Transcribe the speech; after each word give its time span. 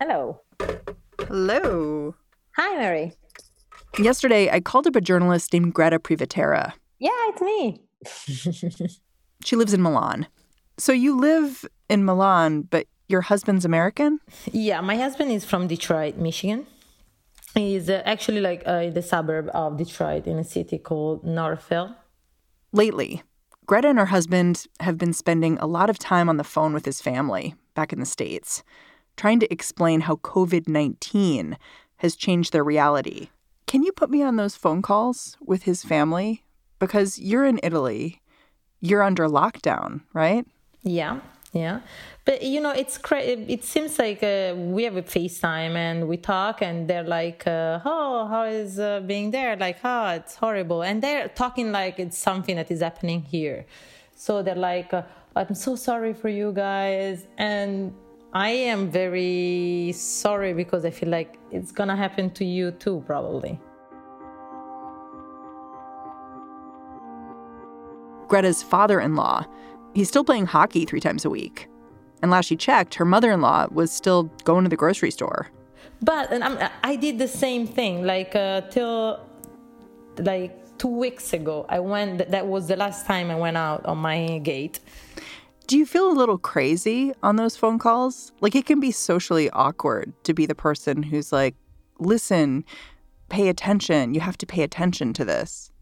Hello. 0.00 0.40
Hello. 1.20 2.14
Hi, 2.56 2.76
Mary. 2.76 3.12
Yesterday, 3.98 4.50
I 4.50 4.60
called 4.60 4.86
up 4.86 4.94
a 4.96 5.00
journalist 5.00 5.52
named 5.52 5.72
Greta 5.72 5.98
Privitera. 5.98 6.74
Yeah, 6.98 7.10
it's 7.28 7.40
me. 7.40 7.80
She 9.44 9.54
lives 9.54 9.72
in 9.74 9.82
Milan. 9.82 10.26
So 10.76 10.92
you 10.92 11.16
live 11.16 11.64
in 11.88 12.04
Milan, 12.04 12.62
but 12.62 12.86
your 13.06 13.20
husband's 13.20 13.64
American? 13.64 14.18
Yeah, 14.50 14.80
my 14.80 14.96
husband 14.96 15.30
is 15.30 15.44
from 15.44 15.68
Detroit, 15.68 16.16
Michigan. 16.16 16.66
He's 17.54 17.88
uh, 17.88 18.02
actually 18.04 18.40
like 18.40 18.62
uh, 18.66 18.86
in 18.86 18.94
the 18.94 19.02
suburb 19.02 19.50
of 19.54 19.76
Detroit 19.76 20.26
in 20.26 20.38
a 20.38 20.44
city 20.44 20.78
called 20.78 21.24
Northville. 21.24 21.94
Lately, 22.72 23.22
Greta 23.66 23.88
and 23.88 23.98
her 23.98 24.06
husband 24.06 24.66
have 24.80 24.98
been 24.98 25.12
spending 25.12 25.58
a 25.58 25.66
lot 25.66 25.88
of 25.90 25.98
time 25.98 26.28
on 26.28 26.38
the 26.38 26.44
phone 26.44 26.72
with 26.72 26.84
his 26.84 27.00
family 27.00 27.54
back 27.74 27.92
in 27.92 28.00
the 28.00 28.06
States, 28.06 28.64
trying 29.16 29.40
to 29.40 29.52
explain 29.52 30.02
how 30.02 30.16
COVID 30.16 30.68
19 30.68 31.56
has 31.98 32.16
changed 32.16 32.52
their 32.52 32.64
reality. 32.64 33.28
Can 33.66 33.82
you 33.82 33.92
put 33.92 34.10
me 34.10 34.22
on 34.22 34.36
those 34.36 34.56
phone 34.56 34.82
calls 34.82 35.36
with 35.44 35.64
his 35.64 35.82
family? 35.82 36.44
Because 36.78 37.18
you're 37.18 37.46
in 37.46 37.58
Italy, 37.62 38.20
you're 38.80 39.02
under 39.02 39.26
lockdown, 39.28 40.02
right? 40.12 40.46
Yeah, 40.82 41.20
yeah. 41.52 41.80
But 42.24 42.42
you 42.42 42.60
know, 42.60 42.70
it's 42.70 42.98
cra- 42.98 43.22
it 43.22 43.64
seems 43.64 43.98
like 43.98 44.22
uh, 44.22 44.54
we 44.56 44.84
have 44.84 44.96
a 44.96 45.02
FaceTime 45.02 45.74
and 45.74 46.06
we 46.06 46.16
talk, 46.16 46.60
and 46.60 46.88
they're 46.88 47.02
like, 47.02 47.46
uh, 47.46 47.80
"Oh, 47.84 48.26
how 48.26 48.44
is 48.44 48.78
uh, 48.78 49.00
being 49.00 49.30
there?" 49.30 49.56
Like, 49.56 49.78
"Oh, 49.82 50.08
it's 50.08 50.34
horrible," 50.36 50.82
and 50.82 51.02
they're 51.02 51.28
talking 51.28 51.72
like 51.72 51.98
it's 51.98 52.18
something 52.18 52.56
that 52.56 52.70
is 52.70 52.80
happening 52.80 53.22
here. 53.22 53.64
So 54.16 54.42
they're 54.42 54.54
like, 54.54 54.92
"I'm 55.34 55.54
so 55.54 55.76
sorry 55.76 56.14
for 56.14 56.28
you 56.28 56.52
guys," 56.52 57.26
and 57.38 57.94
I 58.36 58.50
am 58.50 58.90
very 58.90 59.92
sorry 59.96 60.52
because 60.52 60.84
I 60.84 60.90
feel 60.90 61.08
like 61.08 61.38
it's 61.50 61.72
gonna 61.72 61.96
happen 61.96 62.28
to 62.32 62.44
you 62.44 62.70
too, 62.70 63.02
probably. 63.06 63.58
Greta's 68.28 68.62
father 68.62 69.00
in 69.00 69.16
law, 69.16 69.46
he's 69.94 70.08
still 70.08 70.22
playing 70.22 70.44
hockey 70.44 70.84
three 70.84 71.00
times 71.00 71.24
a 71.24 71.30
week. 71.30 71.70
And 72.20 72.30
last 72.30 72.44
she 72.44 72.56
checked, 72.56 72.96
her 72.96 73.06
mother 73.06 73.32
in 73.32 73.40
law 73.40 73.68
was 73.70 73.90
still 73.90 74.24
going 74.44 74.64
to 74.64 74.68
the 74.68 74.76
grocery 74.76 75.10
store. 75.10 75.48
But 76.02 76.30
and 76.30 76.44
I'm, 76.44 76.58
I 76.84 76.96
did 76.96 77.18
the 77.18 77.28
same 77.28 77.66
thing. 77.66 78.04
Like 78.04 78.36
uh, 78.36 78.60
till 78.68 79.18
like 80.18 80.76
two 80.76 80.94
weeks 80.94 81.32
ago, 81.32 81.64
I 81.70 81.80
went. 81.80 82.30
That 82.30 82.46
was 82.46 82.68
the 82.68 82.76
last 82.76 83.06
time 83.06 83.30
I 83.30 83.36
went 83.36 83.56
out 83.56 83.86
on 83.86 83.96
my 83.96 84.40
gate. 84.40 84.80
Do 85.66 85.76
you 85.76 85.84
feel 85.84 86.08
a 86.08 86.14
little 86.14 86.38
crazy 86.38 87.12
on 87.24 87.34
those 87.34 87.56
phone 87.56 87.80
calls? 87.80 88.30
Like 88.40 88.54
it 88.54 88.66
can 88.66 88.78
be 88.78 88.92
socially 88.92 89.50
awkward 89.50 90.12
to 90.22 90.32
be 90.32 90.46
the 90.46 90.54
person 90.54 91.02
who's 91.02 91.32
like, 91.32 91.56
"Listen, 91.98 92.64
pay 93.28 93.48
attention. 93.48 94.14
You 94.14 94.20
have 94.20 94.38
to 94.38 94.46
pay 94.46 94.62
attention 94.62 95.12
to 95.14 95.24
this." 95.24 95.72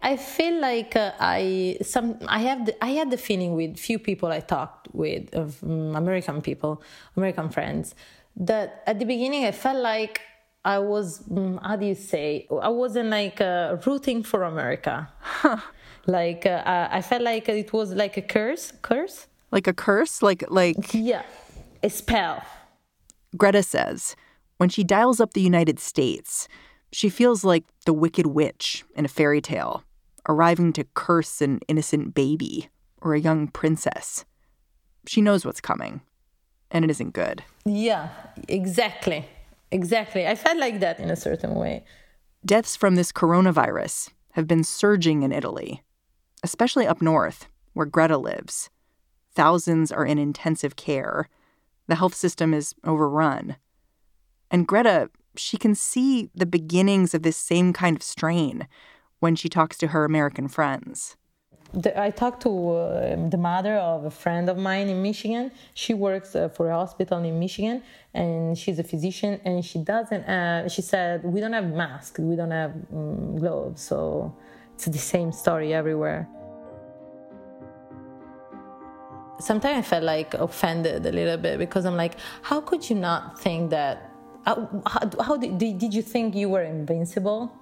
I 0.00 0.16
feel 0.16 0.60
like 0.60 0.94
uh, 0.94 1.12
I 1.18 1.78
some 1.82 2.18
I 2.28 2.38
have 2.40 2.66
the, 2.66 2.84
I 2.84 2.90
had 2.90 3.10
the 3.10 3.16
feeling 3.16 3.54
with 3.56 3.78
few 3.78 3.98
people 3.98 4.28
I 4.28 4.38
talked 4.40 4.86
with 4.94 5.34
of 5.34 5.60
um, 5.64 5.96
American 5.96 6.40
people, 6.40 6.80
American 7.16 7.48
friends, 7.48 7.96
that 8.36 8.84
at 8.86 9.00
the 9.00 9.06
beginning 9.06 9.44
I 9.44 9.50
felt 9.50 9.82
like 9.82 10.20
I 10.64 10.78
was 10.78 11.20
um, 11.36 11.58
how 11.64 11.74
do 11.74 11.86
you 11.86 11.96
say 11.96 12.46
I 12.62 12.68
wasn't 12.68 13.10
like 13.10 13.40
uh, 13.40 13.76
rooting 13.84 14.22
for 14.22 14.44
America. 14.44 15.08
Huh. 15.18 15.58
Like 16.06 16.46
uh, 16.46 16.88
I 16.90 17.00
felt 17.00 17.22
like 17.22 17.48
it 17.48 17.72
was 17.72 17.92
like 17.92 18.16
a 18.16 18.22
curse, 18.22 18.72
curse. 18.82 19.26
Like 19.52 19.66
a 19.66 19.72
curse, 19.72 20.22
like 20.22 20.44
like 20.48 20.92
yeah, 20.94 21.22
a 21.82 21.90
spell. 21.90 22.42
Greta 23.36 23.62
says 23.62 24.16
when 24.56 24.68
she 24.68 24.82
dials 24.82 25.20
up 25.20 25.34
the 25.34 25.40
United 25.40 25.78
States, 25.78 26.48
she 26.90 27.08
feels 27.08 27.44
like 27.44 27.64
the 27.86 27.92
wicked 27.92 28.26
witch 28.26 28.84
in 28.96 29.04
a 29.04 29.08
fairy 29.08 29.40
tale 29.40 29.84
arriving 30.28 30.72
to 30.72 30.84
curse 30.94 31.40
an 31.40 31.60
innocent 31.68 32.14
baby 32.14 32.68
or 33.00 33.14
a 33.14 33.20
young 33.20 33.48
princess. 33.48 34.24
She 35.06 35.20
knows 35.20 35.44
what's 35.44 35.60
coming, 35.60 36.00
and 36.70 36.84
it 36.84 36.90
isn't 36.90 37.12
good. 37.12 37.42
Yeah, 37.64 38.10
exactly. 38.48 39.26
Exactly. 39.70 40.26
I 40.26 40.34
felt 40.34 40.58
like 40.58 40.80
that 40.80 41.00
in 41.00 41.10
a 41.10 41.16
certain 41.16 41.54
way. 41.54 41.84
Deaths 42.44 42.76
from 42.76 42.94
this 42.94 43.10
coronavirus 43.10 44.10
have 44.32 44.46
been 44.46 44.64
surging 44.64 45.22
in 45.22 45.32
Italy, 45.32 45.82
especially 46.42 46.86
up 46.86 47.02
north, 47.02 47.48
where 47.72 47.86
Greta 47.86 48.18
lives. 48.18 48.70
Thousands 49.34 49.90
are 49.90 50.04
in 50.04 50.18
intensive 50.18 50.76
care. 50.76 51.28
The 51.88 51.96
health 51.96 52.14
system 52.14 52.54
is 52.54 52.74
overrun. 52.84 53.56
And 54.50 54.66
Greta, 54.66 55.10
she 55.36 55.56
can 55.56 55.74
see 55.74 56.30
the 56.34 56.46
beginnings 56.46 57.14
of 57.14 57.22
this 57.22 57.36
same 57.36 57.72
kind 57.72 57.96
of 57.96 58.02
strain 58.02 58.68
when 59.20 59.34
she 59.34 59.48
talks 59.48 59.78
to 59.78 59.88
her 59.88 60.04
American 60.04 60.48
friends. 60.48 61.16
I 61.96 62.10
talked 62.10 62.42
to 62.42 62.70
uh, 62.72 63.28
the 63.30 63.38
mother 63.38 63.76
of 63.76 64.04
a 64.04 64.10
friend 64.10 64.50
of 64.50 64.58
mine 64.58 64.88
in 64.88 65.00
Michigan. 65.00 65.52
She 65.72 65.94
works 65.94 66.36
uh, 66.36 66.50
for 66.50 66.70
a 66.70 66.74
hospital 66.74 67.24
in 67.24 67.38
Michigan, 67.38 67.82
and 68.12 68.58
she's 68.58 68.78
a 68.78 68.84
physician. 68.84 69.40
And 69.46 69.64
she 69.64 69.78
doesn't. 69.78 70.24
Uh, 70.24 70.68
she 70.68 70.82
said 70.82 71.24
we 71.24 71.40
don't 71.40 71.54
have 71.54 71.72
masks, 71.72 72.18
we 72.20 72.36
don't 72.36 72.50
have 72.50 72.74
um, 72.92 73.36
gloves, 73.36 73.80
so 73.80 74.36
it's 74.74 74.84
the 74.84 74.98
same 74.98 75.32
story 75.32 75.72
everywhere. 75.72 76.28
Sometimes 79.38 79.78
I 79.78 79.82
felt 79.82 80.04
like 80.04 80.34
offended 80.34 81.04
a 81.06 81.12
little 81.12 81.36
bit 81.36 81.58
because 81.58 81.84
I'm 81.84 81.96
like, 81.96 82.14
how 82.42 82.60
could 82.60 82.88
you 82.88 82.96
not 82.96 83.40
think 83.40 83.70
that? 83.70 84.10
How, 84.44 84.68
how, 85.20 85.36
did, 85.36 85.58
did 85.58 85.94
you 85.94 86.02
think 86.02 86.34
you 86.34 86.48
were 86.48 86.62
invincible? 86.62 87.52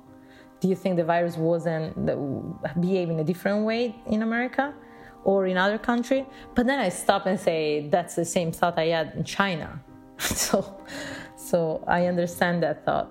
do 0.60 0.68
you 0.68 0.76
think 0.76 0.96
the 0.96 1.04
virus 1.04 1.36
wasn't 1.36 1.96
behaving 2.80 3.20
a 3.20 3.24
different 3.24 3.64
way 3.64 3.96
in 4.06 4.22
America 4.22 4.74
or 5.24 5.46
in 5.46 5.56
other 5.56 5.78
country? 5.78 6.26
But 6.54 6.66
then 6.66 6.78
I 6.78 6.90
stop 6.90 7.26
and 7.26 7.40
say 7.40 7.88
that's 7.88 8.14
the 8.14 8.24
same 8.24 8.52
thought 8.52 8.78
I 8.78 8.86
had 8.86 9.14
in 9.16 9.24
China. 9.24 9.82
so, 10.18 10.84
so 11.36 11.82
I 11.86 12.06
understand 12.06 12.62
that 12.62 12.84
thought. 12.84 13.10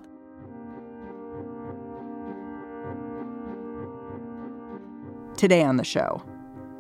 Today 5.35 5.63
on 5.63 5.77
the 5.77 5.83
show, 5.83 6.21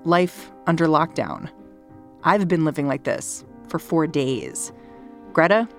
life 0.03 0.51
under 0.67 0.85
lockdown. 0.85 1.49
I've 2.23 2.47
been 2.47 2.65
living 2.65 2.87
like 2.87 3.03
this 3.03 3.45
for 3.69 3.79
four 3.79 4.05
days. 4.05 4.73
Greta, 5.31 5.69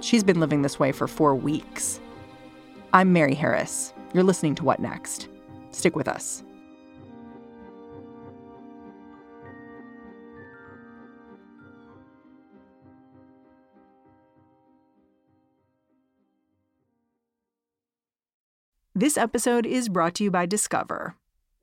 she's 0.00 0.22
been 0.22 0.38
living 0.38 0.62
this 0.62 0.78
way 0.78 0.92
for 0.92 1.08
four 1.08 1.34
weeks. 1.34 2.00
I'm 2.92 3.12
Mary 3.12 3.34
Harris. 3.34 3.92
You're 4.14 4.22
listening 4.22 4.54
to 4.56 4.64
What 4.64 4.78
Next? 4.80 5.28
Stick 5.72 5.96
with 5.96 6.06
us. 6.06 6.44
This 18.94 19.16
episode 19.16 19.66
is 19.66 19.88
brought 19.88 20.14
to 20.16 20.24
you 20.24 20.30
by 20.30 20.46
Discover. 20.46 21.14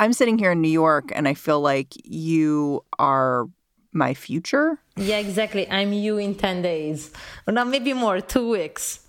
I'm 0.00 0.14
sitting 0.14 0.38
here 0.38 0.52
in 0.52 0.62
New 0.62 0.70
York 0.70 1.12
and 1.14 1.28
I 1.28 1.34
feel 1.34 1.60
like 1.60 1.92
you 2.04 2.82
are 2.98 3.50
my 3.92 4.14
future. 4.14 4.80
Yeah, 4.96 5.18
exactly. 5.18 5.70
I'm 5.70 5.92
you 5.92 6.16
in 6.16 6.34
10 6.36 6.62
days. 6.62 7.12
Or 7.46 7.52
not 7.52 7.68
maybe 7.68 7.92
more, 7.92 8.18
2 8.18 8.48
weeks. 8.48 9.00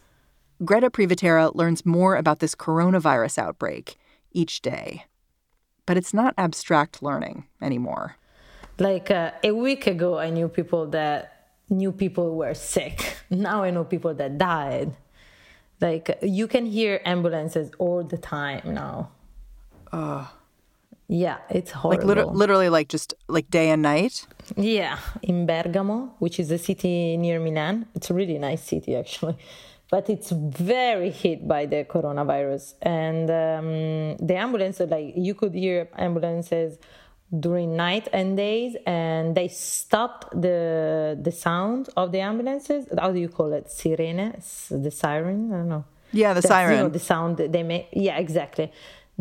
Greta 0.65 0.89
Privitera 0.89 1.55
learns 1.55 1.85
more 1.85 2.17
about 2.17 2.39
this 2.39 2.55
coronavirus 2.55 3.37
outbreak 3.37 3.95
each 4.33 4.61
day. 4.61 5.05
But 5.85 5.95
it's 5.95 6.13
not 6.13 6.33
abstract 6.37 7.01
learning 7.01 7.45
anymore. 7.61 8.17
Like 8.77 9.09
uh, 9.09 9.31
a 9.45 9.53
week 9.53 9.87
ago, 9.87 10.19
I 10.19 10.29
knew 10.29 10.49
people 10.49 10.87
that 10.87 11.53
knew 11.69 11.93
people 11.93 12.35
were 12.35 12.53
sick. 12.53 13.15
Now 13.29 13.63
I 13.63 13.71
know 13.71 13.85
people 13.85 14.13
that 14.15 14.37
died. 14.37 14.91
Like 15.79 16.19
you 16.21 16.49
can 16.49 16.65
hear 16.65 16.99
ambulances 17.05 17.71
all 17.79 18.03
the 18.03 18.17
time 18.17 18.73
now. 18.73 19.11
Uh, 19.89 20.27
yeah, 21.11 21.39
it's 21.49 21.71
horrible. 21.71 22.07
like 22.07 22.17
lit- 22.17 22.33
literally, 22.33 22.69
like 22.69 22.87
just 22.87 23.13
like 23.27 23.49
day 23.51 23.69
and 23.69 23.81
night. 23.81 24.25
Yeah, 24.55 24.97
in 25.21 25.45
Bergamo, 25.45 26.13
which 26.19 26.39
is 26.39 26.49
a 26.51 26.57
city 26.57 27.17
near 27.17 27.37
Milan. 27.37 27.85
It's 27.95 28.09
a 28.09 28.13
really 28.13 28.39
nice 28.39 28.63
city, 28.63 28.95
actually. 28.95 29.35
But 29.89 30.09
it's 30.09 30.31
very 30.31 31.09
hit 31.09 31.45
by 31.45 31.65
the 31.65 31.83
coronavirus. 31.83 32.75
And 32.81 33.29
um, 33.29 34.25
the 34.25 34.37
ambulances, 34.37 34.89
like 34.89 35.11
you 35.17 35.33
could 35.33 35.53
hear 35.53 35.89
ambulances 35.97 36.79
during 37.37 37.75
night 37.75 38.07
and 38.13 38.37
days, 38.37 38.77
and 38.85 39.35
they 39.35 39.49
stopped 39.49 40.31
the 40.31 41.19
the 41.21 41.31
sound 41.31 41.89
of 41.97 42.13
the 42.13 42.21
ambulances. 42.21 42.85
How 42.97 43.11
do 43.11 43.19
you 43.19 43.27
call 43.27 43.51
it? 43.51 43.65
Sirene? 43.67 44.31
The 44.69 44.91
siren? 44.91 45.51
I 45.51 45.57
don't 45.57 45.67
know. 45.67 45.83
Yeah, 46.13 46.33
the 46.33 46.39
That's, 46.39 46.47
siren. 46.47 46.77
You 46.77 46.83
know, 46.83 46.89
the 46.89 46.99
sound 46.99 47.35
that 47.37 47.51
they 47.51 47.63
make. 47.63 47.89
Yeah, 47.91 48.17
exactly. 48.17 48.71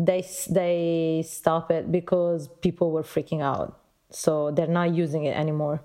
They 0.05 0.25
they 0.49 1.23
stop 1.27 1.69
it 1.69 1.91
because 1.91 2.47
people 2.61 2.91
were 2.91 3.03
freaking 3.03 3.41
out, 3.41 3.79
so 4.09 4.51
they're 4.51 4.75
not 4.81 4.95
using 4.95 5.25
it 5.25 5.35
anymore. 5.37 5.81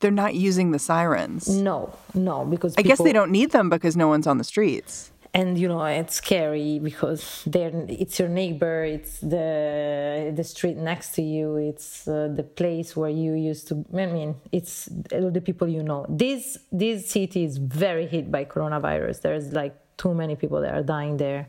They're 0.00 0.10
not 0.10 0.34
using 0.34 0.72
the 0.72 0.80
sirens. 0.80 1.48
No, 1.48 1.94
no, 2.14 2.44
because 2.44 2.74
I 2.76 2.82
guess 2.82 2.98
they 3.00 3.12
don't 3.12 3.30
need 3.30 3.52
them 3.52 3.70
because 3.70 3.96
no 3.96 4.08
one's 4.08 4.26
on 4.26 4.38
the 4.38 4.44
streets. 4.44 5.12
And 5.34 5.56
you 5.56 5.68
know 5.68 5.82
it's 5.84 6.16
scary 6.16 6.78
because 6.78 7.42
they're 7.46 7.72
it's 7.88 8.18
your 8.18 8.28
neighbor, 8.28 8.84
it's 8.84 9.20
the 9.20 10.32
the 10.34 10.44
street 10.44 10.76
next 10.76 11.14
to 11.14 11.22
you, 11.22 11.56
it's 11.56 12.06
uh, 12.08 12.28
the 12.34 12.42
place 12.42 12.96
where 12.96 13.08
you 13.08 13.32
used 13.34 13.68
to. 13.68 13.84
I 13.94 14.06
mean, 14.06 14.34
it's 14.50 14.88
the 14.90 15.42
people 15.48 15.68
you 15.68 15.82
know. 15.84 16.04
This 16.08 16.58
this 16.72 17.08
city 17.08 17.44
is 17.44 17.56
very 17.58 18.06
hit 18.06 18.30
by 18.30 18.44
coronavirus. 18.44 19.22
There's 19.22 19.52
like 19.52 19.74
too 19.96 20.12
many 20.12 20.34
people 20.36 20.60
that 20.62 20.74
are 20.74 20.82
dying 20.82 21.16
there. 21.16 21.48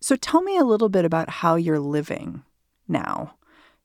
So 0.00 0.16
tell 0.16 0.42
me 0.42 0.56
a 0.56 0.64
little 0.64 0.88
bit 0.88 1.04
about 1.04 1.28
how 1.30 1.56
you're 1.56 1.80
living 1.80 2.42
now. 2.88 3.34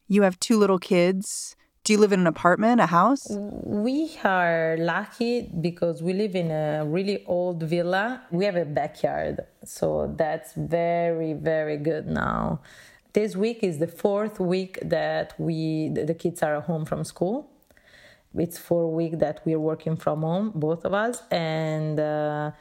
You 0.08 0.24
have 0.24 0.40
two 0.40 0.58
little 0.58 0.80
kids. 0.80 1.56
Do 1.84 1.94
you 1.94 2.00
live 2.00 2.12
in 2.12 2.20
an 2.20 2.28
apartment, 2.28 2.80
a 2.80 2.86
house? 2.86 3.26
We 3.30 4.12
are 4.24 4.78
lucky 4.78 5.50
because 5.62 6.04
we 6.04 6.14
live 6.14 6.36
in 6.36 6.52
a 6.52 6.86
really 6.86 7.26
old 7.26 7.64
villa. 7.64 8.22
We 8.30 8.46
have 8.46 8.56
a 8.56 8.66
backyard, 8.66 9.40
so 9.64 10.14
that's 10.16 10.54
very, 10.54 11.34
very 11.34 11.78
good 11.78 12.06
now. 12.08 12.62
This 13.14 13.36
week 13.36 13.64
is 13.64 13.80
the 13.80 13.88
fourth 13.88 14.40
week 14.40 14.78
that 14.84 15.34
we 15.40 15.90
the 15.90 16.14
kids 16.14 16.44
are 16.44 16.62
home 16.62 16.86
from 16.86 17.04
school. 17.04 17.50
It's 18.36 18.58
four 18.58 18.94
week 18.94 19.18
that 19.20 19.42
we're 19.44 19.60
working 19.60 19.96
from 19.98 20.22
home, 20.22 20.52
both 20.54 20.86
of 20.86 20.94
us, 20.94 21.24
and. 21.32 22.00
Uh, 22.00 22.52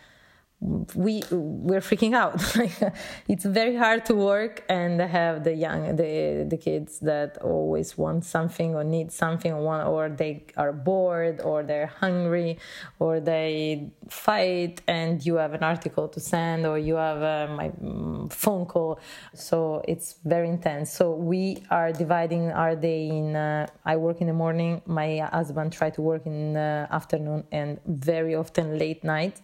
we 0.60 1.22
we're 1.30 1.80
freaking 1.80 2.14
out. 2.14 2.36
It's 3.28 3.44
very 3.44 3.76
hard 3.76 4.04
to 4.06 4.14
work 4.14 4.62
and 4.68 5.00
have 5.00 5.44
the 5.44 5.54
young 5.54 5.96
the 5.96 6.46
the 6.48 6.58
kids 6.58 6.98
that 7.00 7.38
always 7.38 7.96
want 7.96 8.24
something 8.24 8.74
or 8.74 8.84
need 8.84 9.10
something 9.10 9.52
or 9.52 10.10
they 10.10 10.44
are 10.56 10.72
bored 10.72 11.40
or 11.40 11.62
they're 11.62 11.86
hungry 11.86 12.58
or 12.98 13.20
they 13.20 13.90
fight 14.08 14.82
and 14.86 15.24
you 15.24 15.36
have 15.36 15.54
an 15.54 15.62
article 15.62 16.08
to 16.08 16.20
send 16.20 16.66
or 16.66 16.78
you 16.78 16.96
have 16.96 17.22
a, 17.22 17.54
my 17.54 17.68
mm, 17.70 18.30
phone 18.30 18.66
call. 18.66 19.00
So 19.34 19.82
it's 19.88 20.16
very 20.24 20.48
intense. 20.48 20.92
So 20.92 21.14
we 21.14 21.62
are 21.70 21.90
dividing 21.92 22.50
our 22.50 22.76
day 22.76 23.08
in 23.08 23.36
uh, 23.36 23.66
i 23.84 23.96
work 23.96 24.20
in 24.20 24.26
the 24.26 24.32
morning 24.32 24.82
my 24.86 25.18
husband 25.32 25.72
try 25.72 25.90
to 25.90 26.02
work 26.02 26.26
in 26.26 26.52
the 26.52 26.86
afternoon 26.90 27.44
and 27.52 27.78
very 27.86 28.34
often 28.34 28.78
late 28.78 29.02
night 29.04 29.40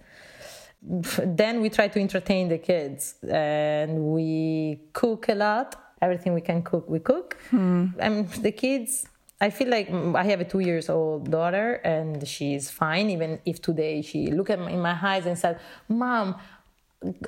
then 0.83 1.61
we 1.61 1.69
try 1.69 1.89
to 1.89 2.01
entertain 2.01 2.49
the 2.49 2.59
kids 2.59 3.15
and 3.29 4.13
we 4.15 4.81
cook 4.93 5.29
a 5.29 5.35
lot. 5.35 5.77
Everything 6.01 6.35
we 6.35 6.41
can 6.41 6.63
cook 6.63 6.89
we 6.89 7.01
cook. 7.01 7.37
Hmm. 7.51 7.87
And 7.99 8.29
the 8.29 8.53
kids 8.53 9.07
i 9.39 9.51
feel 9.51 9.69
like 9.69 9.91
i 9.91 10.25
have 10.25 10.41
a 10.41 10.45
two 10.45 10.61
years 10.61 10.89
old 10.89 11.31
daughter 11.31 11.75
and 11.85 12.27
she's 12.27 12.71
fine. 12.71 13.11
Even 13.11 13.41
if 13.45 13.61
today 13.61 14.03
she 14.03 14.29
looked 14.29 14.51
at 14.51 14.61
me 14.61 14.75
in 14.75 14.81
my 14.81 14.99
eyes 15.03 15.27
and 15.27 15.39
said 15.39 15.59
mom 15.89 16.37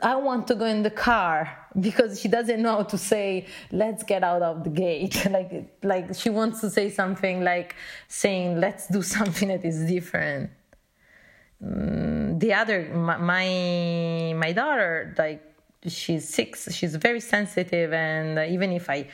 I 0.02 0.16
want 0.16 0.48
to 0.48 0.54
go 0.54 0.64
in 0.64 0.82
the 0.82 0.90
car 0.90 1.66
because 1.80 2.20
she 2.20 2.28
doesn't 2.28 2.62
know 2.62 2.76
how 2.76 2.82
to 2.84 2.98
say 2.98 3.46
let's 3.70 4.02
get 4.02 4.24
out 4.24 4.42
of 4.42 4.64
the 4.64 4.70
gate. 4.70 5.26
Like 5.30 5.78
like 5.82 6.14
she 6.14 6.30
wants 6.30 6.60
to 6.60 6.70
say 6.70 6.90
something 6.90 7.42
like 7.44 7.74
saying 8.08 8.60
let's 8.60 8.88
do 8.88 9.02
something 9.02 9.48
that 9.48 9.64
is 9.64 9.84
different 9.86 10.50
the 11.60 12.52
other 12.54 12.88
my, 12.94 14.32
my 14.36 14.52
daughter 14.52 15.14
like 15.18 15.42
she's 15.86 16.28
six 16.28 16.72
she's 16.72 16.94
very 16.96 17.20
sensitive 17.20 17.92
and 17.92 18.38
even 18.52 18.70
if 18.72 18.88
i 18.90 19.06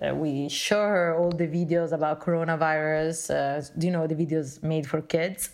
uh, 0.00 0.14
we 0.14 0.48
show 0.48 0.80
her 0.80 1.16
all 1.16 1.30
the 1.30 1.46
videos 1.46 1.92
about 1.92 2.20
coronavirus 2.20 3.30
uh, 3.30 3.62
you 3.78 3.90
know 3.90 4.06
the 4.06 4.14
videos 4.14 4.62
made 4.62 4.86
for 4.86 5.02
kids? 5.02 5.50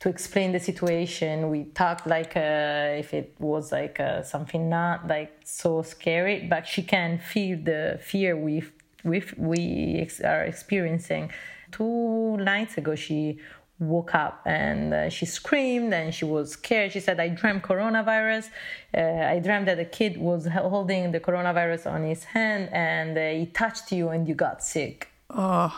To 0.00 0.08
explain 0.08 0.50
the 0.50 0.58
situation 0.58 1.48
we 1.48 1.64
talk 1.64 2.06
like 2.06 2.36
uh, 2.36 2.98
if 2.98 3.14
it 3.14 3.36
was 3.38 3.70
like 3.70 4.00
uh, 4.00 4.22
something 4.22 4.68
not 4.68 5.06
like 5.06 5.32
so 5.44 5.82
scary 5.82 6.46
but 6.48 6.66
she 6.66 6.82
can 6.82 7.18
feel 7.18 7.58
the 7.62 8.00
fear 8.02 8.36
we 8.36 8.64
we 9.04 9.22
we 9.36 9.98
ex- 10.00 10.20
are 10.20 10.42
experiencing. 10.42 11.30
Two 11.70 12.36
nights 12.38 12.76
ago 12.78 12.96
she 12.96 13.38
woke 13.82 14.14
up 14.14 14.42
and 14.46 14.94
uh, 14.94 15.08
she 15.08 15.26
screamed 15.26 15.92
and 15.92 16.14
she 16.14 16.24
was 16.24 16.52
scared. 16.52 16.92
She 16.92 17.00
said, 17.00 17.20
I 17.20 17.28
dreamt 17.28 17.62
coronavirus. 17.62 18.50
Uh, 18.96 19.00
I 19.00 19.38
dreamt 19.38 19.66
that 19.66 19.78
a 19.78 19.84
kid 19.84 20.16
was 20.16 20.46
holding 20.46 21.12
the 21.12 21.20
coronavirus 21.20 21.90
on 21.90 22.02
his 22.04 22.24
hand 22.24 22.68
and 22.72 23.16
uh, 23.18 23.38
he 23.38 23.46
touched 23.46 23.92
you 23.92 24.08
and 24.10 24.28
you 24.28 24.34
got 24.34 24.62
sick. 24.62 25.08
Oh, 25.30 25.74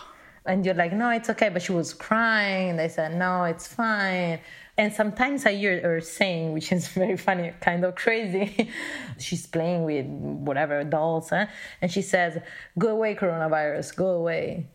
And 0.47 0.65
you're 0.65 0.75
like, 0.75 0.93
no, 0.93 1.11
it's 1.11 1.31
okay. 1.31 1.49
But 1.49 1.63
she 1.63 1.73
was 1.73 1.95
crying. 1.95 2.71
And 2.71 2.79
they 2.79 2.89
said, 2.89 3.17
no, 3.17 3.45
it's 3.45 3.67
fine. 3.67 4.41
And 4.77 4.93
sometimes 4.93 5.47
I 5.47 5.55
hear 5.55 5.81
her 5.83 6.01
saying, 6.01 6.53
which 6.53 6.73
is 6.73 6.89
very 7.03 7.17
funny, 7.17 7.53
kind 7.61 7.85
of 7.85 7.95
crazy. 7.95 8.71
She's 9.19 9.47
playing 9.47 9.85
with 9.85 10.07
whatever 10.07 10.83
dolls, 10.85 11.31
huh? 11.31 11.47
and 11.81 11.91
she 11.91 12.03
says, 12.03 12.39
"Go 12.77 12.89
away, 12.89 13.15
coronavirus, 13.15 13.95
go 13.95 14.09
away." 14.09 14.67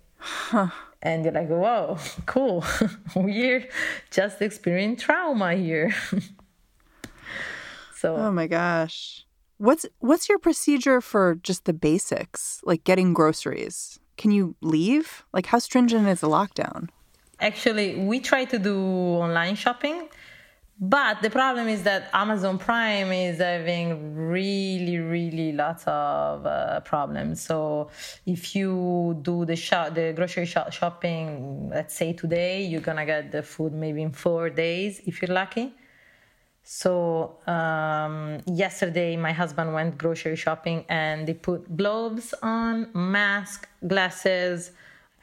And 1.02 1.24
you're 1.24 1.34
like, 1.34 1.48
"Whoa, 1.50 1.98
cool! 2.26 2.64
We're 3.16 3.68
just 4.12 4.42
experiencing 4.42 4.98
trauma 4.98 5.56
here." 5.56 5.96
so 7.96 8.16
oh 8.16 8.32
my 8.32 8.48
gosh. 8.48 9.26
What's 9.58 9.86
what's 10.00 10.30
your 10.30 10.40
procedure 10.40 11.02
for 11.02 11.36
just 11.36 11.66
the 11.66 11.74
basics, 11.74 12.62
like 12.64 12.84
getting 12.84 13.14
groceries? 13.14 14.00
Can 14.18 14.32
you 14.32 14.56
leave? 14.62 15.24
Like 15.34 15.48
how 15.48 15.60
stringent 15.60 16.08
is 16.08 16.22
the 16.22 16.30
lockdown? 16.30 16.90
Actually, 17.40 17.96
we 17.96 18.20
try 18.20 18.44
to 18.46 18.60
do 18.60 18.78
online 18.78 19.56
shopping, 19.56 20.10
but 20.80 21.22
the 21.22 21.30
problem 21.30 21.68
is 21.68 21.84
that 21.84 22.10
Amazon 22.14 22.58
Prime 22.58 23.12
is 23.12 23.40
having 23.40 24.16
really, 24.16 24.98
really 25.00 25.52
lots 25.52 25.84
of 25.86 26.46
uh, 26.46 26.80
problems. 26.82 27.42
So 27.42 27.90
if 28.26 28.56
you 28.56 29.20
do 29.22 29.44
the 29.44 29.58
shop, 29.58 29.94
the 29.94 30.14
grocery 30.16 30.46
shop 30.46 30.72
shopping, 30.72 31.70
let's 31.70 31.94
say 31.94 32.14
today, 32.14 32.64
you're 32.64 32.80
gonna 32.80 33.06
get 33.06 33.32
the 33.32 33.44
food 33.44 33.74
maybe 33.74 34.02
in 34.02 34.14
four 34.14 34.50
days 34.50 35.02
if 35.06 35.22
you're 35.22 35.34
lucky. 35.34 35.74
So 36.64 37.38
um, 37.48 38.40
yesterday, 38.46 39.18
my 39.18 39.34
husband 39.34 39.74
went 39.74 39.98
grocery 39.98 40.36
shopping 40.36 40.86
and 40.88 41.28
they 41.28 41.34
put 41.34 41.76
gloves 41.76 42.34
on, 42.42 42.90
mask, 42.94 43.68
glasses, 43.86 44.72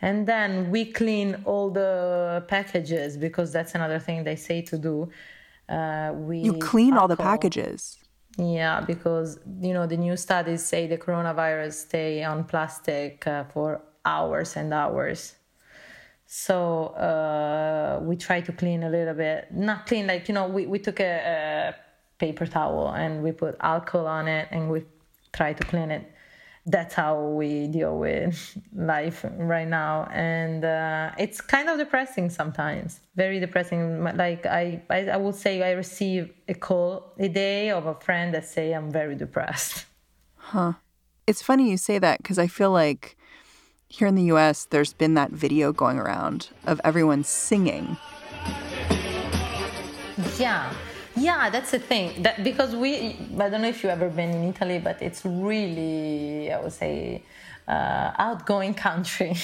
and 0.02 0.26
then 0.26 0.70
we 0.70 0.84
clean 0.92 1.42
all 1.44 1.70
the 1.70 2.44
packages 2.48 3.16
because 3.16 3.52
that's 3.52 3.74
another 3.74 3.98
thing 3.98 4.24
they 4.24 4.36
say 4.36 4.60
to 4.62 4.76
do. 4.76 5.08
Uh, 5.68 6.12
we 6.14 6.38
you 6.38 6.54
clean 6.54 6.94
alcohol. 6.94 7.02
all 7.02 7.08
the 7.08 7.16
packages. 7.16 7.98
Yeah, 8.38 8.80
because 8.80 9.38
you 9.60 9.72
know 9.72 9.86
the 9.86 9.96
new 9.96 10.16
studies 10.16 10.64
say 10.64 10.86
the 10.86 10.98
coronavirus 10.98 11.72
stay 11.72 12.22
on 12.22 12.44
plastic 12.44 13.26
uh, 13.26 13.44
for 13.44 13.80
hours 14.04 14.56
and 14.56 14.72
hours. 14.72 15.34
So 16.26 16.86
uh, 16.88 18.00
we 18.02 18.16
try 18.16 18.40
to 18.40 18.52
clean 18.52 18.82
a 18.82 18.90
little 18.90 19.14
bit, 19.14 19.48
not 19.52 19.86
clean 19.86 20.06
like 20.06 20.28
you 20.28 20.34
know 20.34 20.48
we 20.48 20.66
we 20.66 20.78
took 20.78 21.00
a, 21.00 21.72
a 21.72 21.74
paper 22.18 22.46
towel 22.46 22.92
and 22.92 23.22
we 23.22 23.32
put 23.32 23.56
alcohol 23.60 24.06
on 24.06 24.28
it 24.28 24.48
and 24.50 24.70
we 24.70 24.84
try 25.32 25.52
to 25.52 25.64
clean 25.64 25.90
it 25.90 26.12
that's 26.66 26.94
how 26.94 27.22
we 27.22 27.68
deal 27.68 27.96
with 27.96 28.58
life 28.74 29.24
right 29.38 29.68
now. 29.68 30.08
And 30.12 30.64
uh, 30.64 31.12
it's 31.18 31.40
kind 31.40 31.68
of 31.68 31.78
depressing 31.78 32.28
sometimes. 32.28 33.00
Very 33.14 33.38
depressing. 33.40 34.02
Like 34.02 34.44
I, 34.46 34.82
I 34.90 35.08
i 35.08 35.16
would 35.16 35.34
say 35.34 35.62
i 35.62 35.70
receive 35.70 36.32
a 36.48 36.54
call 36.54 37.12
a 37.18 37.28
day 37.28 37.70
of 37.70 37.86
a 37.86 37.94
friend 37.94 38.34
that 38.34 38.46
say 38.46 38.72
i'm 38.72 38.90
very 38.90 39.14
depressed. 39.14 39.86
Huh. 40.50 40.74
It's 41.26 41.42
funny 41.42 41.68
you 41.68 41.76
say 41.76 41.98
that 41.98 42.18
because 42.18 42.38
i 42.38 42.46
feel 42.46 42.70
like 42.70 43.16
here 43.88 44.06
in 44.06 44.14
the 44.14 44.22
us 44.26 44.64
there's 44.64 44.92
been 44.92 45.14
that 45.14 45.32
video 45.32 45.72
going 45.72 45.98
around 45.98 46.50
of 46.64 46.80
everyone 46.84 47.24
singing. 47.24 47.96
Yeah 50.38 50.72
yeah, 51.16 51.50
that's 51.50 51.70
the 51.70 51.78
thing. 51.78 52.22
That 52.22 52.44
because 52.44 52.76
we, 52.76 53.16
I 53.38 53.48
don't 53.48 53.62
know 53.62 53.68
if 53.68 53.82
you've 53.82 53.92
ever 53.92 54.08
been 54.08 54.30
in 54.30 54.44
Italy, 54.44 54.78
but 54.78 55.00
it's 55.00 55.24
really, 55.24 56.52
I 56.52 56.60
would 56.60 56.72
say, 56.72 57.22
uh, 57.66 58.12
outgoing 58.18 58.74
country. 58.74 59.34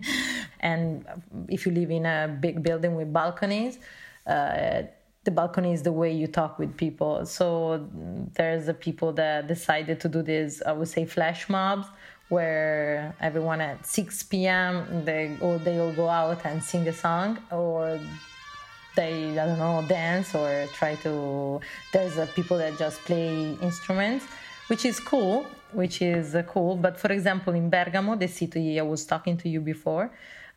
and 0.60 1.06
if 1.48 1.66
you 1.66 1.72
live 1.72 1.90
in 1.90 2.06
a 2.06 2.36
big 2.40 2.62
building 2.62 2.96
with 2.96 3.12
balconies, 3.12 3.78
uh, 4.26 4.82
the 5.24 5.30
balcony 5.30 5.72
is 5.72 5.82
the 5.82 5.92
way 5.92 6.10
you 6.12 6.26
talk 6.26 6.58
with 6.58 6.76
people. 6.76 7.26
So 7.26 7.86
there's 8.34 8.66
the 8.66 8.74
people 8.74 9.12
that 9.12 9.46
decided 9.46 10.00
to 10.00 10.08
do 10.08 10.22
this, 10.22 10.62
I 10.66 10.72
would 10.72 10.88
say, 10.88 11.04
flash 11.04 11.48
mobs, 11.48 11.86
where 12.30 13.14
everyone 13.20 13.60
at 13.60 13.86
6 13.86 14.22
p.m. 14.24 15.04
they 15.04 15.36
or 15.40 15.58
they 15.58 15.78
all 15.78 15.92
go 15.92 16.08
out 16.08 16.46
and 16.46 16.62
sing 16.62 16.88
a 16.88 16.92
song, 16.92 17.38
or 17.50 18.00
they 18.96 19.38
I 19.38 19.46
don't 19.46 19.58
know 19.58 19.84
dance 19.86 20.34
or 20.34 20.66
try 20.72 20.94
to. 20.96 21.60
There's 21.92 22.18
uh, 22.18 22.26
people 22.34 22.58
that 22.58 22.78
just 22.78 23.04
play 23.04 23.56
instruments, 23.62 24.26
which 24.68 24.84
is 24.84 24.98
cool, 25.00 25.46
which 25.72 26.02
is 26.02 26.34
uh, 26.34 26.42
cool. 26.44 26.76
But 26.76 26.98
for 26.98 27.12
example, 27.12 27.54
in 27.54 27.70
Bergamo, 27.70 28.16
the 28.16 28.28
city 28.28 28.78
I 28.78 28.82
was 28.82 29.04
talking 29.04 29.36
to 29.38 29.48
you 29.48 29.60
before. 29.60 30.10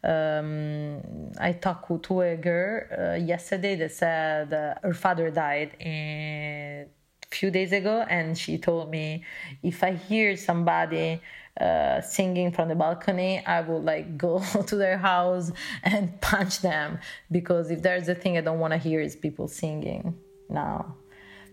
Um, 0.04 1.00
I 1.40 1.54
talked 1.54 2.04
to 2.04 2.22
a 2.22 2.36
girl 2.36 2.82
uh, 2.92 3.14
yesterday 3.14 3.76
that 3.78 3.94
said 3.94 4.54
uh, 4.54 4.76
her 4.84 4.94
father 4.94 5.32
died 5.32 5.78
a 5.80 6.88
few 7.32 7.50
days 7.50 7.72
ago, 7.72 8.06
and 8.10 8.38
she 8.38 8.58
told 8.58 8.92
me 8.92 9.24
if 9.62 9.82
I 9.82 9.94
hear 9.94 10.36
somebody 10.36 11.22
uh, 11.60 12.02
singing 12.02 12.52
from 12.52 12.68
the 12.68 12.76
balcony, 12.76 13.44
I 13.46 13.62
would 13.62 13.84
like 13.84 14.18
go 14.18 14.40
to 14.68 14.76
their 14.76 14.98
house 14.98 15.52
and 15.84 16.20
punch 16.22 16.62
them 16.62 17.00
because 17.32 17.70
if 17.70 17.82
there's 17.82 18.10
a 18.10 18.16
thing 18.16 18.38
I 18.38 18.42
don't 18.42 18.60
want 18.60 18.72
to 18.72 18.78
hear 18.78 19.00
is 19.00 19.16
people 19.16 19.48
singing 19.48 20.18
now. 20.50 20.96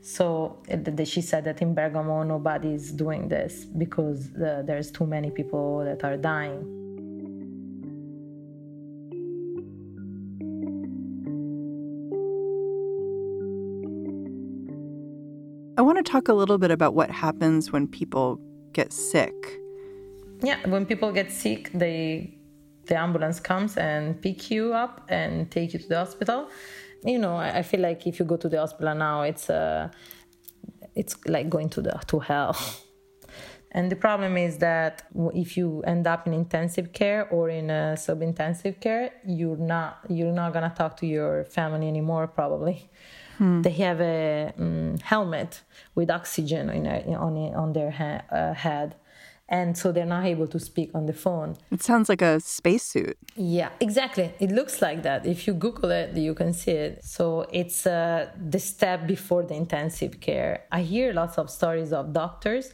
So 0.03 0.63
she 1.05 1.21
said 1.21 1.45
that 1.45 1.61
in 1.61 1.75
Bergamo 1.75 2.23
nobody's 2.23 2.91
doing 2.91 3.29
this 3.29 3.67
because 3.67 4.35
uh, 4.37 4.63
there's 4.65 4.91
too 4.91 5.07
many 5.07 5.31
people 5.31 5.85
that 5.85 6.03
are 6.03 6.17
dying. 6.17 6.77
I 15.77 15.83
want 15.83 15.99
to 15.99 16.03
talk 16.03 16.29
a 16.29 16.35
little 16.35 16.59
bit 16.59 16.71
about 16.71 16.95
what 16.95 17.11
happens 17.11 17.71
when 17.71 17.87
people 17.87 18.41
get 18.73 18.93
sick 18.93 19.61
yeah 20.43 20.67
when 20.69 20.87
people 20.87 21.13
get 21.13 21.31
sick 21.31 21.71
they 21.73 22.35
the 22.87 22.99
ambulance 22.99 23.39
comes 23.41 23.77
and 23.77 24.21
pick 24.21 24.51
you 24.51 24.75
up 24.75 25.07
and 25.09 25.51
take 25.51 25.73
you 25.73 25.79
to 25.79 25.89
the 25.89 25.97
hospital. 25.97 26.49
You 27.05 27.19
know 27.19 27.37
i, 27.37 27.63
feel 27.63 27.81
like 27.81 28.07
if 28.07 28.19
you 28.19 28.27
go 28.27 28.37
to 28.37 28.49
the 28.49 28.59
hospital 28.59 28.95
now 28.95 29.23
it's 29.23 29.49
uh 29.49 29.89
it's 30.95 31.17
like 31.27 31.49
going 31.49 31.71
to 31.71 31.81
the 31.81 31.99
to 32.09 32.19
hell. 32.19 32.57
And 33.73 33.89
the 33.89 33.97
problem 33.97 34.37
is 34.37 34.59
that 34.59 35.05
if 35.33 35.57
you 35.57 35.83
end 35.83 36.07
up 36.07 36.27
in 36.27 36.35
intensive 36.35 36.93
care 36.93 37.29
or 37.29 37.49
in 37.49 37.71
a 37.71 37.97
sub-intensive 37.97 38.81
care 38.81 39.13
you're 39.25 39.57
not 39.57 40.01
you're 40.09 40.33
not 40.33 40.53
gonna 40.53 40.75
talk 40.77 40.97
to 40.99 41.07
your 41.07 41.45
family 41.45 41.87
anymore 41.87 42.27
probably. 42.27 42.91
Hmm. 43.39 43.63
they 43.63 43.71
have 43.71 44.01
a 44.03 44.53
um, 44.59 44.99
helmet 44.99 45.63
with 45.95 46.11
oxygen 46.11 46.69
in 46.69 46.85
a, 46.85 47.15
on, 47.15 47.35
on 47.55 47.73
their 47.73 47.91
ha- 47.91 48.23
uh, 48.31 48.53
head 48.53 48.97
and 49.51 49.77
so 49.77 49.91
they're 49.91 50.07
not 50.07 50.25
able 50.25 50.47
to 50.47 50.61
speak 50.61 50.93
on 50.95 51.07
the 51.07 51.13
phone. 51.13 51.57
It 51.73 51.83
sounds 51.83 52.09
like 52.09 52.23
a 52.23 52.39
spacesuit. 52.39 53.19
Yeah, 53.35 53.71
exactly. 53.81 54.33
It 54.39 54.53
looks 54.53 54.81
like 54.81 55.03
that. 55.03 55.27
If 55.27 55.49
you 55.49 55.55
Google 55.55 55.91
it, 55.91 56.17
you 56.17 56.35
can 56.35 56.53
see 56.53 56.71
it. 56.71 57.05
So 57.05 57.47
it's 57.53 57.85
uh, 57.85 58.31
the 58.39 58.61
step 58.61 59.09
before 59.09 59.43
the 59.43 59.55
intensive 59.55 60.21
care. 60.21 60.65
I 60.71 60.83
hear 60.83 61.13
lots 61.13 61.37
of 61.37 61.51
stories 61.51 61.93
of 61.93 62.13
doctors 62.13 62.73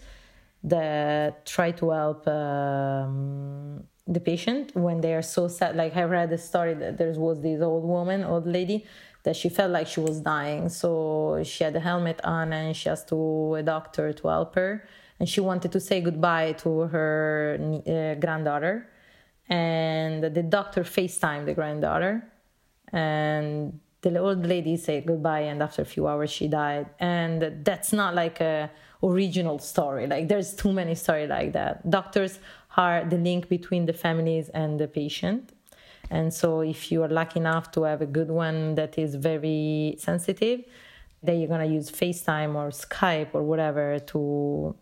that 0.65 1.47
try 1.47 1.71
to 1.71 1.91
help 1.91 2.29
um, 2.29 3.85
the 4.07 4.21
patient 4.21 4.77
when 4.77 5.01
they 5.01 5.15
are 5.15 5.23
so 5.23 5.49
sad. 5.49 5.77
Like 5.77 5.97
I 5.97 6.03
read 6.03 6.31
a 6.31 6.39
story 6.39 6.75
that 6.75 6.99
there 6.99 7.13
was 7.13 7.41
this 7.41 7.63
old 7.63 7.85
woman, 7.85 8.23
old 8.23 8.47
lady, 8.47 8.85
that 9.23 9.35
she 9.35 9.49
felt 9.49 9.71
like 9.71 9.87
she 9.87 10.01
was 10.01 10.21
dying. 10.21 10.69
So 10.69 11.43
she 11.43 11.65
had 11.65 11.75
a 11.75 11.81
helmet 11.81 12.21
on 12.23 12.53
and 12.53 12.77
she 12.77 12.91
asked 12.91 13.09
to 13.09 13.55
a 13.55 13.63
doctor 13.63 14.13
to 14.13 14.29
help 14.29 14.55
her 14.57 14.87
and 15.19 15.29
she 15.29 15.41
wanted 15.41 15.73
to 15.73 15.81
say 15.81 16.01
goodbye 16.01 16.53
to 16.53 16.81
her 16.81 17.59
uh, 17.61 18.15
granddaughter. 18.21 18.89
And 19.49 20.23
the 20.23 20.43
doctor 20.43 20.83
facetimed 20.83 21.47
the 21.47 21.55
granddaughter. 21.55 22.27
And 22.93 23.81
the 24.03 24.19
old 24.19 24.47
lady 24.47 24.77
said 24.77 25.07
goodbye 25.07 25.41
and 25.41 25.63
after 25.63 25.83
a 25.83 25.85
few 25.85 26.07
hours 26.07 26.31
she 26.31 26.49
died. 26.49 26.87
And 26.99 27.65
that's 27.65 27.93
not 27.93 28.15
like 28.15 28.41
a 28.41 28.71
original 29.03 29.59
story. 29.59 30.07
Like 30.07 30.29
there's 30.29 30.55
too 30.55 30.73
many 30.73 30.95
stories 30.95 31.31
like 31.31 31.53
that. 31.53 31.89
Doctors 31.89 32.39
are 32.77 33.05
the 33.05 33.17
link 33.17 33.49
between 33.49 33.87
the 33.87 33.93
families 33.93 34.49
and 34.51 34.79
the 34.79 34.89
patient. 34.89 35.53
And 36.11 36.33
so 36.33 36.61
if 36.61 36.93
you 36.93 37.03
are 37.03 37.09
lucky 37.09 37.41
enough 37.41 37.71
to 37.73 37.83
have 37.85 38.03
a 38.03 38.07
good 38.07 38.31
one 38.31 38.75
that 38.75 38.99
is 38.99 39.15
very 39.15 39.97
sensitive 39.99 40.65
then 41.23 41.41
you're 41.41 41.49
going 41.49 41.67
to 41.67 41.73
use 41.73 41.91
facetime 41.91 42.55
or 42.55 42.69
skype 42.71 43.29
or 43.33 43.43
whatever 43.43 43.99
to 43.99 44.75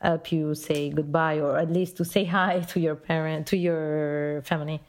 help 0.00 0.32
you 0.32 0.54
say 0.54 0.90
goodbye 0.90 1.38
or 1.38 1.58
at 1.58 1.70
least 1.70 1.96
to 1.96 2.04
say 2.04 2.24
hi 2.24 2.60
to 2.60 2.80
your 2.80 2.94
parent 2.94 3.46
to 3.46 3.56
your 3.56 4.42
family 4.44 4.80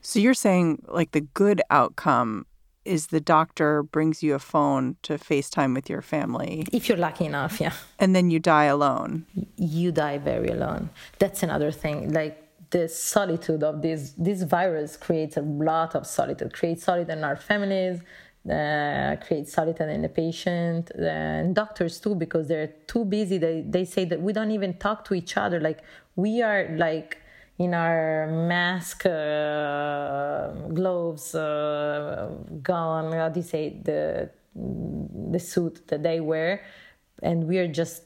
so 0.00 0.18
you're 0.18 0.34
saying 0.34 0.82
like 0.88 1.12
the 1.12 1.20
good 1.20 1.62
outcome 1.70 2.46
is 2.84 3.08
the 3.08 3.20
doctor 3.20 3.82
brings 3.82 4.22
you 4.22 4.34
a 4.34 4.38
phone 4.38 4.96
to 5.02 5.14
FaceTime 5.14 5.74
with 5.74 5.88
your 5.88 6.02
family. 6.02 6.66
If 6.72 6.88
you're 6.88 6.98
lucky 6.98 7.26
enough, 7.26 7.60
yeah. 7.60 7.72
And 7.98 8.14
then 8.14 8.30
you 8.30 8.38
die 8.38 8.64
alone. 8.64 9.26
You 9.56 9.92
die 9.92 10.18
very 10.18 10.48
alone. 10.48 10.90
That's 11.18 11.42
another 11.42 11.70
thing. 11.70 12.12
Like 12.12 12.38
the 12.70 12.88
solitude 12.88 13.62
of 13.62 13.82
this 13.82 14.14
this 14.18 14.42
virus 14.42 14.96
creates 14.96 15.36
a 15.36 15.42
lot 15.42 15.94
of 15.94 16.06
solitude. 16.06 16.52
Creates 16.52 16.84
solitude 16.84 17.10
in 17.10 17.24
our 17.24 17.36
families, 17.36 18.00
uh, 18.50 19.16
create 19.24 19.48
solitude 19.48 19.88
in 19.88 20.02
the 20.02 20.08
patient 20.08 20.90
and 20.90 21.54
doctors 21.54 22.00
too 22.00 22.14
because 22.14 22.48
they're 22.48 22.72
too 22.86 23.04
busy. 23.04 23.38
They, 23.38 23.62
they 23.62 23.84
say 23.84 24.04
that 24.06 24.20
we 24.20 24.32
don't 24.32 24.50
even 24.50 24.74
talk 24.78 25.04
to 25.06 25.14
each 25.14 25.36
other. 25.36 25.60
Like 25.60 25.80
we 26.16 26.42
are 26.42 26.68
like 26.76 27.18
in 27.58 27.72
our 27.74 28.26
mask 28.26 29.06
uh, 29.06 30.50
gloves 30.74 31.34
uh, 31.34 32.30
gown 32.62 33.12
how 33.12 33.28
do 33.28 33.40
you 33.40 33.46
say 33.46 33.80
the 33.84 34.30
the 34.54 35.38
suit 35.38 35.86
that 35.88 36.02
they 36.02 36.20
wear. 36.20 36.64
And 37.22 37.44
we 37.44 37.58
are 37.58 37.68
just 37.68 38.02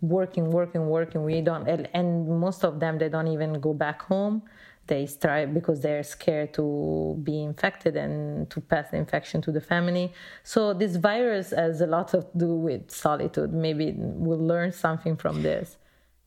working 0.00 0.50
working 0.50 0.88
working. 0.88 1.22
We 1.22 1.40
don't 1.40 1.68
and 1.68 2.28
most 2.40 2.64
of 2.64 2.80
them 2.80 2.98
they 2.98 3.08
don't 3.08 3.28
even 3.28 3.60
go 3.60 3.72
back 3.72 4.02
home 4.02 4.42
they 4.86 5.06
strive 5.06 5.54
because 5.54 5.80
they're 5.80 6.02
scared 6.02 6.52
to 6.54 7.18
be 7.22 7.42
infected 7.42 7.96
and 7.96 8.50
to 8.50 8.60
pass 8.60 8.90
the 8.90 8.96
infection 8.96 9.40
to 9.42 9.52
the 9.52 9.60
family. 9.60 10.12
So 10.42 10.74
this 10.74 10.96
virus 10.96 11.50
has 11.50 11.80
a 11.80 11.86
lot 11.86 12.08
to 12.08 12.26
do 12.36 12.54
with 12.54 12.90
solitude. 12.90 13.52
Maybe 13.52 13.94
we'll 13.96 14.38
learn 14.38 14.72
something 14.72 15.16
from 15.16 15.42
this. 15.42 15.76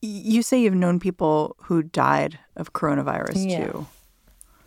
You 0.01 0.41
say 0.41 0.61
you've 0.61 0.75
known 0.75 0.99
people 0.99 1.55
who 1.63 1.83
died 1.83 2.39
of 2.55 2.73
coronavirus 2.73 3.49
yeah. 3.49 3.65
too. 3.65 3.87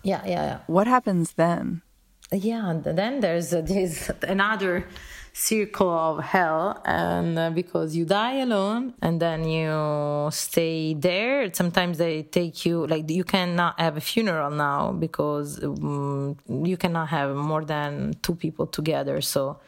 Yeah, 0.03 0.23
yeah, 0.25 0.31
yeah. 0.31 0.59
What 0.67 0.87
happens 0.87 1.35
then? 1.35 1.83
Yeah, 2.33 2.71
and 2.71 2.85
then 2.85 3.21
there's 3.21 3.55
uh, 3.55 3.61
this 3.65 4.11
another 4.23 4.87
circle 5.33 5.89
of 5.91 6.25
hell 6.25 6.83
and 6.85 7.39
uh, 7.39 7.49
because 7.51 7.95
you 7.95 8.05
die 8.05 8.39
alone 8.39 8.93
and 9.01 9.21
then 9.21 9.49
you 9.49 10.29
stay 10.33 10.95
there. 10.95 11.53
Sometimes 11.55 11.99
they 11.99 12.25
take 12.25 12.67
you 12.67 12.87
like 12.87 13.09
you 13.09 13.25
cannot 13.25 13.79
have 13.79 13.97
a 13.97 14.01
funeral 14.01 14.51
now 14.51 14.93
because 14.93 15.63
um, 15.63 16.37
you 16.49 16.77
cannot 16.77 17.09
have 17.09 17.37
more 17.37 17.65
than 17.65 18.15
two 18.23 18.35
people 18.35 18.67
together. 18.67 19.21
So 19.21 19.61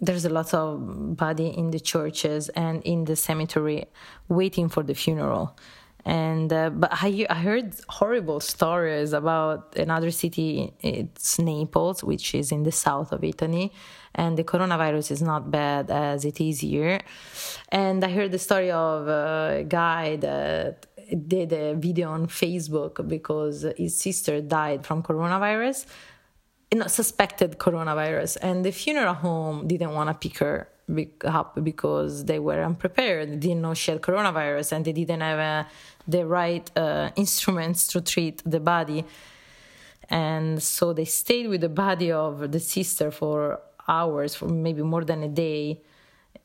there's 0.00 0.26
a 0.26 0.28
lot 0.28 0.52
of 0.52 1.16
body 1.16 1.48
in 1.48 1.70
the 1.70 1.80
churches 1.80 2.50
and 2.50 2.82
in 2.82 3.04
the 3.04 3.16
cemetery 3.16 3.86
waiting 4.28 4.68
for 4.68 4.82
the 4.82 4.94
funeral 4.94 5.56
and 6.08 6.50
uh, 6.54 6.70
but 6.70 6.90
I, 6.90 7.26
I 7.28 7.34
heard 7.34 7.74
horrible 7.86 8.40
stories 8.40 9.12
about 9.12 9.76
another 9.76 10.10
city 10.10 10.72
it's 10.80 11.38
naples 11.38 12.02
which 12.02 12.34
is 12.34 12.50
in 12.50 12.62
the 12.62 12.72
south 12.72 13.12
of 13.12 13.22
italy 13.22 13.70
and 14.14 14.38
the 14.38 14.42
coronavirus 14.42 15.10
is 15.10 15.20
not 15.20 15.50
bad 15.50 15.90
as 15.90 16.24
it 16.24 16.40
is 16.40 16.60
here 16.60 17.00
and 17.68 18.02
i 18.02 18.10
heard 18.10 18.32
the 18.32 18.38
story 18.38 18.70
of 18.70 19.06
a 19.06 19.66
guy 19.68 20.16
that 20.16 20.86
did 21.28 21.52
a 21.52 21.74
video 21.74 22.10
on 22.10 22.26
facebook 22.26 23.06
because 23.06 23.66
his 23.76 23.94
sister 23.94 24.40
died 24.40 24.86
from 24.86 25.02
coronavirus 25.02 25.84
suspected 26.86 27.58
coronavirus 27.58 28.38
and 28.40 28.64
the 28.64 28.72
funeral 28.72 29.14
home 29.14 29.68
didn't 29.68 29.92
want 29.92 30.08
to 30.08 30.14
pick 30.14 30.38
her 30.38 30.68
up 31.24 31.62
because 31.62 32.24
they 32.24 32.38
were 32.38 32.62
unprepared. 32.62 33.30
They 33.30 33.36
didn't 33.36 33.62
know 33.62 33.74
she 33.74 33.90
had 33.90 34.00
coronavirus 34.00 34.72
and 34.72 34.84
they 34.84 34.92
didn't 34.92 35.20
have 35.20 35.38
uh, 35.38 35.68
the 36.08 36.26
right 36.26 36.70
uh, 36.76 37.10
instruments 37.16 37.86
to 37.88 38.00
treat 38.00 38.42
the 38.44 38.60
body. 38.60 39.04
And 40.10 40.62
so 40.62 40.92
they 40.92 41.04
stayed 41.04 41.48
with 41.48 41.60
the 41.60 41.68
body 41.68 42.10
of 42.10 42.50
the 42.50 42.60
sister 42.60 43.10
for 43.10 43.60
hours, 43.86 44.34
for 44.34 44.48
maybe 44.48 44.82
more 44.82 45.04
than 45.04 45.22
a 45.22 45.28
day 45.28 45.82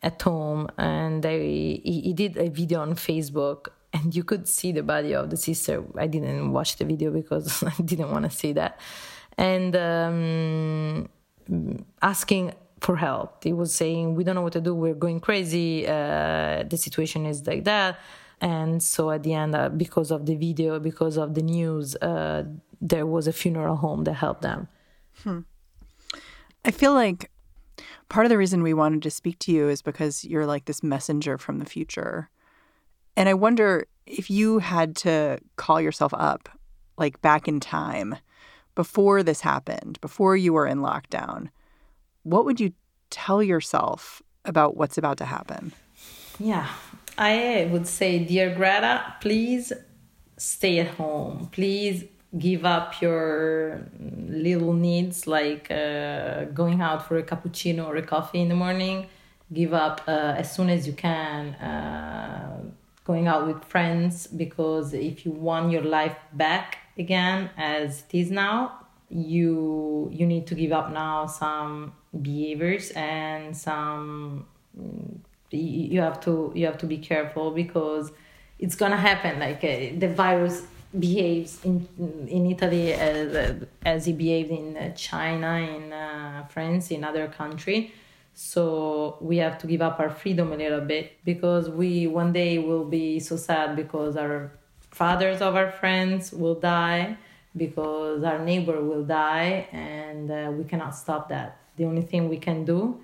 at 0.01 0.21
home. 0.21 0.67
And 0.77 1.23
they, 1.23 1.81
he, 1.83 2.01
he 2.01 2.13
did 2.13 2.37
a 2.37 2.49
video 2.49 2.81
on 2.81 2.95
Facebook 2.95 3.67
and 3.93 4.13
you 4.15 4.23
could 4.23 4.47
see 4.47 4.71
the 4.71 4.83
body 4.83 5.13
of 5.13 5.29
the 5.29 5.37
sister. 5.37 5.83
I 5.97 6.07
didn't 6.07 6.51
watch 6.51 6.75
the 6.77 6.85
video 6.85 7.11
because 7.11 7.63
I 7.79 7.81
didn't 7.81 8.11
want 8.11 8.25
to 8.25 8.31
see 8.31 8.53
that. 8.53 8.79
And 9.37 9.75
um, 9.75 11.09
asking 12.01 12.53
for 12.83 12.97
help. 12.97 13.43
He 13.43 13.53
was 13.53 13.73
saying, 13.73 14.15
"We 14.15 14.23
don't 14.23 14.35
know 14.35 14.41
what 14.41 14.53
to 14.53 14.61
do. 14.61 14.75
We're 14.75 14.93
going 14.93 15.21
crazy. 15.21 15.87
Uh, 15.87 16.63
the 16.69 16.77
situation 16.77 17.25
is 17.25 17.47
like 17.47 17.63
that." 17.63 17.99
And 18.41 18.81
so 18.81 19.11
at 19.11 19.23
the 19.23 19.33
end, 19.33 19.55
uh, 19.55 19.69
because 19.69 20.11
of 20.11 20.25
the 20.25 20.35
video, 20.35 20.79
because 20.79 21.17
of 21.17 21.33
the 21.33 21.41
news, 21.41 21.95
uh, 21.97 22.43
there 22.81 23.05
was 23.05 23.27
a 23.27 23.33
funeral 23.33 23.77
home 23.77 24.03
that 24.03 24.13
helped 24.13 24.41
them. 24.41 24.67
Hmm. 25.23 25.39
I 26.65 26.71
feel 26.71 26.93
like 26.93 27.31
part 28.09 28.25
of 28.25 28.29
the 28.29 28.37
reason 28.37 28.63
we 28.63 28.73
wanted 28.73 29.01
to 29.03 29.11
speak 29.11 29.39
to 29.39 29.51
you 29.51 29.69
is 29.69 29.81
because 29.81 30.25
you're 30.25 30.45
like 30.45 30.65
this 30.65 30.83
messenger 30.83 31.37
from 31.37 31.59
the 31.59 31.65
future. 31.65 32.29
And 33.15 33.29
I 33.29 33.33
wonder 33.33 33.85
if 34.05 34.29
you 34.29 34.59
had 34.59 34.95
to 34.97 35.39
call 35.55 35.79
yourself 35.79 36.13
up, 36.13 36.49
like 36.97 37.21
back 37.21 37.47
in 37.47 37.59
time, 37.59 38.15
before 38.75 39.23
this 39.23 39.41
happened, 39.41 40.01
before 40.01 40.35
you 40.35 40.51
were 40.51 40.67
in 40.67 40.79
lockdown 40.79 41.49
what 42.23 42.45
would 42.45 42.59
you 42.59 42.73
tell 43.09 43.43
yourself 43.43 44.21
about 44.45 44.75
what's 44.75 44.97
about 44.97 45.17
to 45.17 45.25
happen? 45.25 45.73
Yeah, 46.39 46.67
I 47.17 47.67
would 47.71 47.87
say, 47.87 48.19
dear 48.19 48.53
Greta, 48.55 49.15
please 49.21 49.71
stay 50.37 50.79
at 50.79 50.87
home. 50.95 51.49
Please 51.51 52.05
give 52.37 52.65
up 52.65 52.99
your 53.01 53.87
little 54.27 54.73
needs 54.73 55.27
like 55.27 55.69
uh, 55.69 56.45
going 56.45 56.81
out 56.81 57.07
for 57.07 57.17
a 57.17 57.23
cappuccino 57.23 57.85
or 57.85 57.97
a 57.97 58.01
coffee 58.01 58.41
in 58.41 58.49
the 58.49 58.55
morning. 58.55 59.07
Give 59.51 59.73
up 59.73 60.01
uh, 60.07 60.33
as 60.37 60.53
soon 60.55 60.69
as 60.69 60.87
you 60.87 60.93
can 60.93 61.53
uh, 61.55 62.63
going 63.03 63.27
out 63.27 63.45
with 63.45 63.63
friends 63.65 64.27
because 64.27 64.93
if 64.93 65.25
you 65.25 65.31
want 65.31 65.71
your 65.71 65.83
life 65.83 66.15
back 66.33 66.79
again 66.97 67.51
as 67.57 68.03
it 68.09 68.17
is 68.17 68.31
now, 68.31 68.79
you 69.09 70.09
you 70.11 70.25
need 70.25 70.47
to 70.47 70.55
give 70.55 70.71
up 70.71 70.91
now 70.91 71.27
some 71.27 71.93
behaviors 72.19 72.89
and 72.91 73.55
some 73.55 74.47
you 75.57 76.01
have 76.01 76.19
to 76.21 76.51
you 76.55 76.65
have 76.65 76.77
to 76.79 76.85
be 76.85 76.97
careful 76.97 77.51
because 77.51 78.11
it's 78.59 78.75
gonna 78.75 78.97
happen. 78.97 79.39
Like 79.39 79.63
uh, 79.63 79.97
the 79.99 80.11
virus 80.15 80.63
behaves 80.97 81.63
in 81.63 81.87
in 82.27 82.51
Italy 82.51 82.93
as 82.93 83.63
as 83.85 84.07
it 84.07 84.17
behaved 84.17 84.51
in 84.51 84.93
China 84.95 85.55
in 85.57 85.93
uh, 85.93 86.45
France 86.49 86.91
in 86.91 87.03
other 87.03 87.27
country. 87.27 87.93
So 88.35 89.17
we 89.21 89.37
have 89.37 89.59
to 89.59 89.67
give 89.67 89.81
up 89.81 89.99
our 89.99 90.09
freedom 90.09 90.51
a 90.53 90.57
little 90.57 90.81
bit 90.81 91.23
because 91.23 91.69
we 91.69 92.07
one 92.07 92.33
day 92.33 92.57
will 92.57 92.85
be 92.85 93.19
so 93.19 93.37
sad 93.37 93.75
because 93.75 94.17
our 94.17 94.51
fathers 94.89 95.41
of 95.41 95.55
our 95.55 95.71
friends 95.71 96.31
will 96.31 96.55
die 96.55 97.17
because 97.55 98.23
our 98.23 98.39
neighbor 98.39 98.81
will 98.81 99.03
die 99.03 99.67
and 99.71 100.31
uh, 100.31 100.51
we 100.51 100.63
cannot 100.63 100.95
stop 100.95 101.29
that. 101.29 101.57
The 101.75 101.85
only 101.85 102.01
thing 102.01 102.29
we 102.29 102.37
can 102.37 102.65
do 102.65 103.01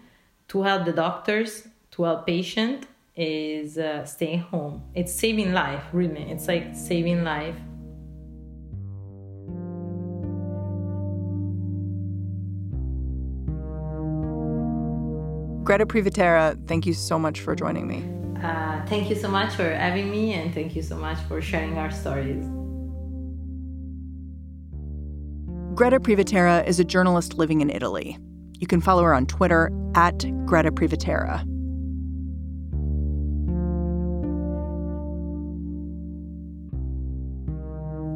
to 0.50 0.64
help 0.64 0.86
the 0.86 0.94
doctors, 0.94 1.68
to 2.00 2.06
help 2.06 2.26
patient 2.26 2.88
is 3.16 3.78
uh, 3.78 4.06
staying 4.06 4.40
home. 4.40 4.82
It's 4.96 5.14
saving 5.14 5.52
life, 5.52 5.84
really. 5.92 6.24
It's 6.32 6.48
like 6.48 6.74
saving 6.74 7.26
life. 7.26 7.56
Greta 15.66 15.86
Privitera, 15.86 16.58
thank 16.68 16.86
you 16.86 16.94
so 16.94 17.20
much 17.20 17.42
for 17.42 17.54
joining 17.54 17.86
me. 17.86 17.98
Uh, 18.42 18.84
thank 18.86 19.10
you 19.10 19.16
so 19.16 19.28
much 19.28 19.54
for 19.54 19.70
having 19.70 20.10
me, 20.10 20.34
and 20.34 20.54
thank 20.54 20.76
you 20.76 20.82
so 20.82 20.96
much 20.96 21.20
for 21.28 21.42
sharing 21.42 21.78
our 21.78 21.92
stories. 21.92 22.46
Greta 25.76 26.00
Privitera 26.00 26.66
is 26.66 26.80
a 26.80 26.86
journalist 26.86 27.38
living 27.38 27.60
in 27.60 27.70
Italy. 27.70 28.18
You 28.58 28.68
can 28.68 28.80
follow 28.80 29.04
her 29.04 29.14
on 29.14 29.26
Twitter 29.26 29.70
at 29.96 30.26
Greta 30.46 30.72
Privitera. 30.72 31.59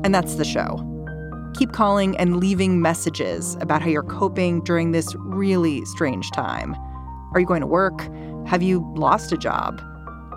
And 0.03 0.13
that's 0.13 0.35
the 0.35 0.45
show. 0.45 0.89
Keep 1.55 1.71
calling 1.71 2.17
and 2.17 2.37
leaving 2.37 2.81
messages 2.81 3.55
about 3.61 3.81
how 3.81 3.89
you're 3.89 4.03
coping 4.03 4.61
during 4.63 4.91
this 4.91 5.15
really 5.19 5.85
strange 5.85 6.31
time. 6.31 6.75
Are 7.33 7.39
you 7.39 7.45
going 7.45 7.61
to 7.61 7.67
work? 7.67 8.01
Have 8.47 8.63
you 8.63 8.91
lost 8.95 9.31
a 9.31 9.37
job? 9.37 9.81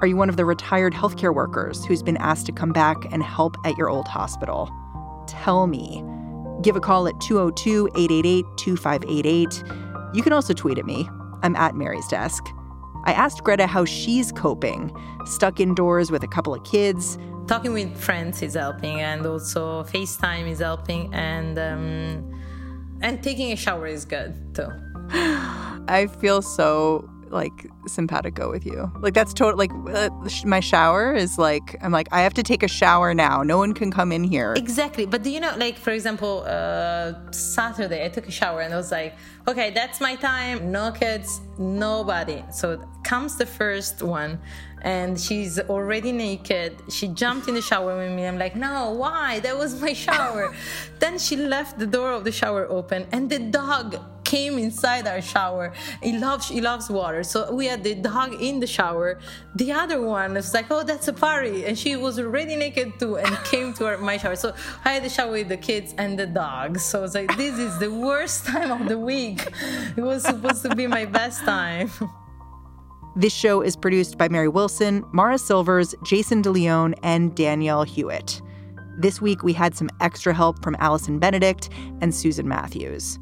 Are 0.01 0.07
you 0.07 0.17
one 0.17 0.29
of 0.29 0.37
the 0.37 0.45
retired 0.45 0.93
healthcare 0.93 1.35
workers 1.35 1.85
who's 1.85 2.03
been 2.03 2.19
asked 2.19 2.47
to 2.47 2.53
come 2.53 2.73
back 2.73 2.97
and 3.11 3.23
help 3.23 3.57
at 3.65 3.77
your 3.77 3.89
old 3.89 4.07
hospital? 4.07 4.71
Tell 5.27 5.67
me. 5.67 6.05
Give 6.63 6.77
a 6.77 6.81
call 6.81 7.09
at 7.09 7.19
202 7.21 7.89
888 7.97 8.45
2588 8.57 9.63
you 10.17 10.23
can 10.23 10.33
also 10.33 10.55
tweet 10.55 10.79
at 10.79 10.87
me. 10.87 11.09
I'm 11.43 11.55
at 11.57 11.75
Mary's 11.75 12.07
Desk. 12.09 12.43
I 13.05 13.13
asked 13.13 13.45
Greta 13.45 13.67
how 13.67 13.85
she's 13.85 14.33
coping, 14.33 14.91
stuck 15.27 15.61
indoors 15.61 16.11
with 16.11 16.25
a 16.25 16.27
couple 16.27 16.55
of 16.55 16.65
kids. 16.65 17.19
Talking 17.47 17.73
with 17.73 17.97
friends 17.97 18.43
is 18.43 18.55
helping, 18.55 19.01
and 19.01 19.25
also 19.25 19.85
FaceTime 19.85 20.49
is 20.51 20.59
helping, 20.59 21.15
and 21.15 21.57
um, 21.59 22.43
and 23.03 23.23
taking 23.23 23.53
a 23.53 23.57
shower 23.57 23.87
is 23.87 24.05
good 24.05 24.35
too. 24.55 24.69
I 25.89 26.09
feel 26.21 26.43
so 26.43 27.09
like 27.31 27.67
simpatico 27.87 28.51
with 28.51 28.67
you. 28.67 28.91
Like 29.01 29.15
that's 29.15 29.33
total. 29.33 29.59
Like 29.59 29.71
uh, 29.93 30.11
my 30.45 30.61
shower 30.61 31.15
is 31.15 31.39
like 31.39 31.77
I'm 31.83 31.93
like 31.93 32.09
I 32.13 32.23
have 32.23 32.35
to 32.35 32.43
take 32.43 32.63
a 32.63 32.69
shower 32.69 33.15
now. 33.15 33.43
No 33.43 33.59
one 33.59 33.73
can 33.75 33.91
come 33.91 34.13
in 34.13 34.25
here. 34.25 34.55
Exactly. 34.57 35.07
But 35.07 35.23
do 35.23 35.31
you 35.31 35.41
know, 35.41 35.55
like 35.57 35.77
for 35.77 35.91
example, 35.91 36.45
uh, 36.47 37.15
Saturday 37.31 38.05
I 38.05 38.09
took 38.09 38.27
a 38.27 38.31
shower 38.31 38.61
and 38.61 38.73
I 38.73 38.77
was 38.77 38.91
like, 38.91 39.17
okay, 39.47 39.71
that's 39.71 40.01
my 40.01 40.17
time. 40.17 40.73
No 40.73 40.93
kids, 40.93 41.41
nobody. 41.59 42.43
So 42.51 42.83
comes 43.05 43.37
the 43.37 43.47
first 43.47 44.03
one, 44.03 44.41
and 44.87 45.21
she's 45.21 45.59
already 45.59 46.13
naked. 46.13 46.81
She 46.89 47.09
jumped 47.09 47.49
in 47.49 47.55
the 47.55 47.61
shower 47.61 47.99
with 47.99 48.13
me. 48.13 48.25
I'm 48.25 48.39
like, 48.39 48.55
no, 48.55 48.93
why? 48.93 49.41
That 49.41 49.59
was 49.59 49.81
my 49.81 49.93
shower. 49.93 50.55
then 51.01 51.19
she 51.19 51.37
left 51.37 51.81
the 51.81 51.89
door 51.89 52.13
of 52.13 52.23
the 52.23 52.31
shower 52.31 52.67
open, 52.71 53.05
and 53.11 53.29
the 53.29 53.41
dog 53.41 53.99
came 54.23 54.59
inside 54.59 55.09
our 55.09 55.21
shower. 55.21 55.73
He 56.03 56.17
loves 56.17 56.49
he 56.49 56.61
loves 56.61 56.89
water, 56.89 57.25
so 57.25 57.53
we 57.53 57.67
had 57.67 57.83
the 57.83 57.97
dog 57.97 58.41
in 58.41 58.61
the 58.61 58.67
shower. 58.67 59.19
The 59.57 59.73
other 59.73 60.01
one 60.01 60.35
was 60.35 60.55
like, 60.55 60.71
oh, 60.71 60.85
that's 60.85 61.09
a 61.09 61.13
party, 61.13 61.67
and 61.67 61.77
she 61.77 61.97
was 61.97 62.21
already 62.21 62.55
naked 62.55 63.01
too, 63.01 63.17
and 63.17 63.37
came 63.51 63.75
to 63.75 63.87
our, 63.87 63.99
my 63.99 64.19
shower. 64.19 64.37
So 64.37 64.55
I 64.85 64.93
had 64.95 65.03
the 65.03 65.09
shower 65.09 65.33
with 65.33 65.49
the 65.49 65.57
kids 65.57 65.97
and 65.99 66.17
the 66.17 66.27
dogs. 66.27 66.85
So 66.85 67.03
it's 67.03 67.17
like 67.17 67.37
this 67.37 67.59
is 67.59 67.77
the 67.81 67.91
worst 67.91 68.47
time 68.53 68.71
of 68.71 68.89
the 68.89 69.01
week. 69.01 69.49
It 69.97 70.03
was 70.03 70.23
supposed 70.23 70.63
to 70.63 70.77
be 70.77 70.87
my 70.87 71.07
best 71.07 71.45
time. 71.45 71.91
This 73.19 73.33
show 73.33 73.63
is 73.63 73.77
produced 73.77 74.19
by 74.19 74.29
Mary 74.29 74.49
Wilson, 74.49 75.03
Mara 75.11 75.39
Silvers, 75.39 75.95
Jason 76.05 76.43
DeLeon, 76.43 76.93
and 77.03 77.35
Danielle 77.35 77.83
Hewitt. 77.83 78.43
This 78.99 79.23
week, 79.23 79.43
we 79.43 79.55
had 79.55 79.75
some 79.75 79.89
extra 80.03 80.35
help 80.35 80.63
from 80.63 80.77
Alison 80.81 81.19
Benedikt 81.19 81.71
and 82.03 82.15
Susan 82.15 82.47
Matthews. 82.47 83.19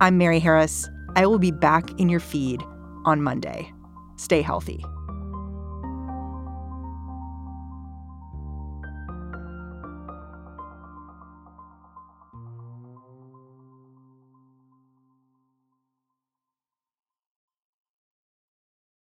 I'm 0.00 0.18
Mary 0.18 0.40
Harris. 0.40 0.90
I 1.14 1.26
will 1.26 1.38
be 1.38 1.52
back 1.52 1.88
in 2.00 2.08
your 2.08 2.18
feed 2.18 2.64
on 3.04 3.22
Monday. 3.22 3.72
Stay 4.16 4.42
healthy. 4.42 4.84